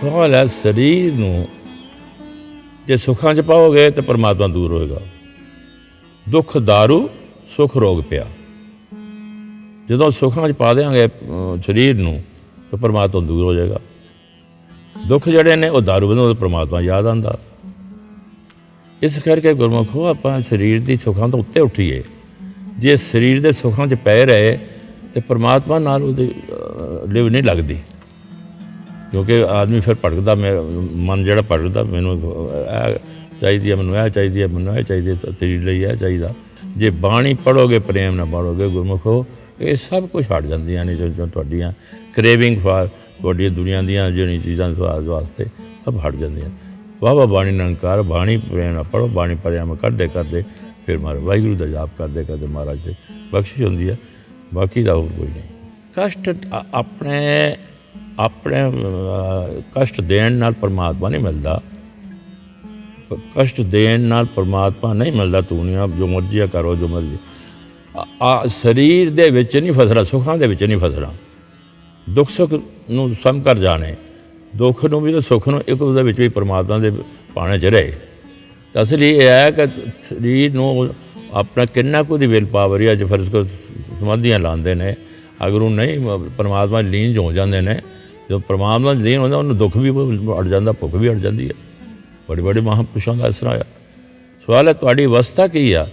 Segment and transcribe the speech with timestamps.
[0.00, 1.46] ਸਵਾਲ ਹੈ ਸਰੀਰ ਨੂੰ
[2.88, 5.00] ਜੇ ਸੁੱਖਾਂ 'ਚ ਪਾਓਗੇ ਤੇ ਪਰਮਾਤਮਾ ਦੂਰ ਹੋਏਗਾ
[6.26, 6.98] ਦੁੱਖ दारू
[7.56, 8.26] ਸੁਖ ਰੋਗ ਪਿਆ
[9.88, 12.20] ਜਦੋਂ ਸੁੱਖਾਂ 'ਚ ਪਾ ਦੇਾਂਗੇ ਅਹ, ਸਰੀਰ ਨੂੰ
[12.70, 13.78] ਤਾਂ ਪਰਮਾਤਮਾ ਦੂਰ ਹੋ ਜਾਏਗਾ
[15.08, 17.36] ਦੁੱਖ ਜਿਹੜੇ ਨੇ ਉਹ दारू ਬੰਦੋਂ ਪਰਮਾਤਮਾ ਯਾਦ ਆਂਦਾ
[19.02, 22.02] ਇਸ ਕਰਕੇ ਗੁਰਮੁਖੋ ਆਪਾਂ ਸਰੀਰ ਦੀ ਸੁੱਖਾਂ ਤੋਂ ਉੱਤੇ ਉੱਠੀਏ
[22.78, 24.58] ਜੇ ਸਰੀਰ ਦੇ ਸੁੱਖਾਂ 'ਚ ਪੈ ਰਹੇ
[25.14, 27.76] ਤੇ ਪਰਮਾਤਮਾ ਨਾਲ ਉਹਦੀ ਅਹ, ਲਿਵ ਨਹੀਂ ਲੱਗਦੀ
[29.11, 30.61] ਕਿਉਂਕਿ ਆਦਮੀ ਫਿਰ ਭਟਕਦਾ ਮੇਰਾ
[30.95, 32.51] ਮਨ ਜਿਹੜਾ ਭਟਕਦਾ ਮੈਨੂੰ
[32.91, 32.99] ਇਹ
[33.41, 36.33] ਚਾਹੀਦੀ ਹੈ, ਮੈਨੂੰ ਇਹ ਚਾਹੀਦੀ ਹੈ, ਮੈਨੂੰ ਇਹ ਚਾਹੀਦੀ ਹੈ ਤਾਂ ਸਰੀਰ ਲਈ ਇਹ ਚਾਹੀਦਾ।
[36.77, 39.25] ਜੇ ਬਾਣੀ ਪੜੋਗੇ ਪ੍ਰੇਮ ਨਾਲ ਪੜੋਗੇ ਗੁਰਮੁਖੋ
[39.61, 41.73] ਇਹ ਸਭ ਕੁਝ ਹਟ ਜਾਂਦੀਆਂ ਨੇ, ਜੋ ਜੋ ਤੁਹਾਡੀਆਂ
[42.15, 42.87] ਕ੍ਰੇਵਿੰਗ ਫਾਰ
[43.21, 45.45] ਤੁਹਾਡੀਆਂ ਦੁਨੀਆ ਦੀਆਂ ਜਿਹੜੀਆਂ ਚੀਜ਼ਾਂ ਸਵਾਦ ਵਾਸਤੇ,
[45.85, 46.49] ਸਭ ਹਟ ਜਾਂਦੀਆਂ।
[47.01, 50.43] ਵਾਹ ਵਾਹ ਬਾਣੀ ਨਿਰੰਕਾਰ ਬਾਣੀ ਪ੍ਰੇਮ ਨਾਲ ਪੜੋ ਬਾਣੀ ਪ੍ਰੇਮ ਕਰਦੇ ਕਰਦੇ
[50.85, 52.93] ਫਿਰ ਮਾਰ ਵਾਹਿਗੁਰੂ ਦਾ ਜਾਪ ਕਰਦੇ ਕਰਦੇ ਮਹਾਰਾਜ ਤੇ
[53.31, 53.97] ਬਖਸ਼ਿਸ਼ ਹੁੰਦੀ ਹੈ।
[54.53, 57.55] ਬਾਕੀ ਦਾ ਹੋਰ ਕੋਈ ਨਹੀਂ। ਕਸ਼ਟ ਆ- ਆਪਣੇ
[58.19, 61.61] ਆਪਣੇ ਅਹ, ਕਸ਼ਟ ਦੇਣ ਨਾਲ ਪਰਮਾਤਮਾ ਨਹੀਂ ਮਿਲਦਾ।
[63.09, 67.17] ਪ- ਕਸ਼ਟ ਦੇਣ ਨਾਲ ਪਰਮਾਤਮਾ ਨਹੀਂ ਮਿਲਦਾ ਤੂੰ ਨਹੀਂ ਜੋ ਮਰਜ਼ੀ ਆ ਕਰੋ ਜੋ ਮਰਜ਼ੀ।
[67.97, 71.13] ਆ- ਆ ਸਰੀਰ ਦੇ ਵਿੱਚ ਨਹੀਂ ਫਸਣਾ ਸੁੱਖਾਂ ਦੇ ਵਿੱਚ ਨਹੀਂ ਫਸਣਾ।
[72.09, 73.95] ਦੁੱਖ ਸੁੱਖ ਨੂੰ ਸਮ ਕਰ ਜਾਣੇ।
[74.55, 76.91] ਦੁੱਖ ਨੂੰ ਵੀ ਤੇ ਸੁੱਖ ਨੂੰ ਇੱਕ ਉਹਦੇ ਵਿੱਚ ਵੀ ਪਰਮਾਤਮਾ ਦੇ
[77.33, 77.93] ਪਾਣੇ ਚ ਰਹੇ।
[78.73, 79.67] ਤਾਂ ਅਸਲੀ ਇਹ ਹੈ ਕਿ
[80.09, 80.93] ਸਰੀਰ ਨੂੰ
[81.31, 83.43] ਆਪਣਾ ਕਿੰਨਾ ਕੁ ਦੀ ਵਿਲ ਪਾਵਰ ਹੈ ਜੇ ਫਰਜ਼ ਕੋ
[83.99, 84.95] ਸਮਾਧੀਆਂ ਲਾਉਂਦੇ ਨੇ
[85.47, 87.81] ਅਗਰ ਉਹ ਨਹੀਂ ਮ- ਪਰਮਾਤਮਾ 'ਚ ਲੀਨ ਹੋ ਜਾਂਦੇ ਨੇ
[88.29, 89.91] ਜਦੋਂ ਪਰਮਾਤਮਾ 'ਚ ਲੀਨ ਹੁੰਦਾ, ਉਹਨੂੰ ਦੁੱਖ ਵੀ
[90.39, 91.53] ਅੜ ਜਾਂਦਾ, ਭੁੱਖ ਵੀ ਅੜ ਜਾਂਦੀ ਹੈ
[92.29, 93.65] ਬੜੇ ਬੜੇ ਮਹਾਂਪੁਰਸ਼ਾਂ ਦਾ ਇਸ ਤਰ੍ਹਾਂ ਆ।
[94.47, 95.87] ਸਵਾਲ ਹੈ, ਤੁਹਾਡੀ ਅਵਸਥਾ ਕੀ ਆ?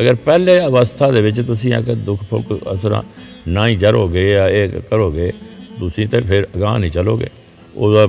[0.00, 3.02] ਅਗਰ ਪਹਿਲੇ ਅਵਸਥਾ ਦੇ ਵਿੱਚ ਤੁਸੀਂ ਆ ਕੇ ਦੁੱਖ, ਭੁੱਖ ਅਸਰਾਂ
[3.48, 5.32] ਨਾ ਹੀ ਜਰੋਗੇ ਜਾਂ ਇਹ ਕਰੋਗੇ,
[5.78, 7.28] ਤੁਸੀਂ ਤੇ ਫਿਰ ਅਗਾਂਹ ਨਹੀਂ ਚਲੋਗੇ।
[7.76, 8.06] ਉਹਦਾ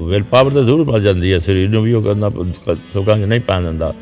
[0.00, 2.30] ਵਿਲ ਪਾਵਰ ਤਾਂ ਜ਼ਰੂਰ ਵੱਧ ਜਾਂਦੀ ਹੈ ਸਰੀਰ ਨੂੰ ਵੀ ਉਹ ਕਹਿੰਦਾ,
[2.92, 3.94] ਸੁੱਖਾਂ 'ਚ ਨਹੀਂ ਪਾ ਦਿੰਦਾ।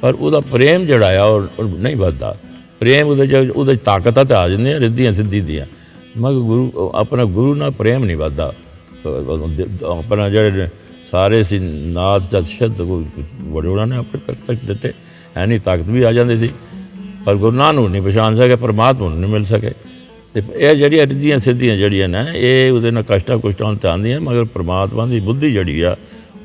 [0.00, 2.36] ਪਰ ਉਹਦਾ ਪ੍ਰੇਮ ਜਿਹੜਾ ਆ, ਉਹ ਉਹ ਨਹੀਂ ਵੱਧਦਾ।
[2.80, 5.66] ਪ੍ਰੇਮ ਉਹਦੇ 'ਚ ਉਹਦੇ 'ਚ ਤਾਕਤਾਂ ਤਾਂ ਆ ਜਾਂਦੀਆਂ, ਰਿੱਧੀਆਂ ਸਿੱਧੀ ਦੀਆਂ।
[6.18, 8.54] ਮਗਰ ਗੁਰੂ, ਆਪਣਾ ਗੁਰੂ ਨਾਲ ਪ੍ਰੇਮ ਨਹੀਂ ਵੱਧਦਾ।
[9.86, 10.68] ਆਪਣਾ ਜਿਹੜੇ ਨੇ
[11.10, 11.58] ਸਾਰੇ ਸੀ,
[11.92, 13.04] ਨਾਥ, ਜਦ ਸ਼ਬਦ ਕੋਈ
[13.40, 14.92] ਬੜੇ ਉਹਨਾਂ ਨੇ ਆਪਣੇ ਤੱਕ ਤੱਕ ਦਿੱਤੇ।
[15.36, 16.50] ਐ ਨਹੀਂ ਤਾਕਤ ਵੀ ਆ ਜਾਂਦੀ ਸੀ।
[17.24, 19.70] ਪਰ ਗੁਰੂ ਨਾਨਕ ਨੂੰ ਨਹੀਂ ਪਛਾਣ ਸਕੇ, ਪਰਮਾਤਮਾ ਨੂੰ ਨਹੀਂ ਮਿਲ ਸਕੇ।
[20.34, 24.44] ਤੇ ਇਹ ਜਿਹੜੀਆਂ ਰਿੱਧੀਆਂ ਸਿੱਧੀਆਂ ਜਿਹੜੀਆਂ ਨੇ, ਇਹ ਉਹਦੇ ਨਾਲ ਕਸ਼ਟਾਂ ਕੁਸ਼ਟਾਂ ਤੇ ਆਉਂਦੀਆਂ, ਮਗਰ
[24.44, 25.96] ਪਰਮਾਤਮਾ ਦੀ ਬੁੱਧੀ ਜਿਹੜੀ ਆ,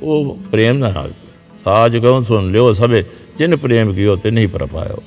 [0.02, 1.12] ਉਹ ਪ੍ਰੇਮ ਦੇ ਨਾਲ।
[1.64, 3.04] ਸਾਜ ਕਹੋ, ਸੁਣ ਲਿਓ ਸਭੇ,
[3.38, 5.04] ਜਿਨ ਪ੍ਰੇਮ ਕੀਓ ਤੇ ਨਹੀਂ ਪਰ ਪਾਇਓ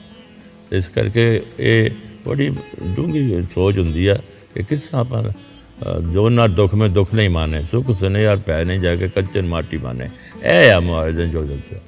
[0.73, 1.91] ਇਸ ਕਰਕੇ ਇਹ
[2.27, 2.51] ਬੜੀ
[2.97, 4.17] ਡੂੰਘੀ ਸੋਚ ਹੁੰਦੀ ਆ।
[4.55, 8.37] ਕਿ ਕਿਸ ਤਰ੍ਹਾਂ ਆਪਾਂ ਅ, ਜੋ ਨਾ ਦੁੱਖ में ਦੁੱਖ ਨਹੀਂ ਮਾਨੇ ਸੁਖ ਸਨੇ ਯਾਰ
[8.37, 10.09] ਪੈ ਨਹੀਂ ਜਾ ਕੇ ਕੱਚਨ ਮਾਟੀ ਮਾਨੇ।
[10.45, 11.79] ਇਹ ਆ ਮਹਾਰਾਜ ਨੇ ਜੋ ਦੱਸਿਆ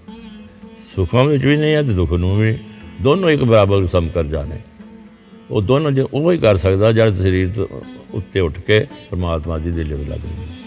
[0.97, 2.59] ਸੁਖਾਂ ਵਿੱਚ ਵੀ ਨਹੀਂ ਹੈ ਤੇ ਦੁੱਖ ਨੂੰ ਵੀ।
[3.03, 4.56] ਦੋਨੋਂ ਇੱਕ ਬਰਾਬਰ ਸਮ ਕਰ ਜਾਣੇ।
[5.50, 7.67] ਉਹ ਦੋਨੋਂ ਜੇ ਉਹ ਹੀ ਕਰ ਸਕਦਾ ਜਦ ਸਰੀਰ ਤੋਂ
[8.11, 10.62] ਉੱਤੇ ਉੱਠ ਕੇ ਪਰਮਾਤਮਾ ਦੀ ਦਿਲ ਵਿੱਚ ਲੱਗ ਜਾਵੇ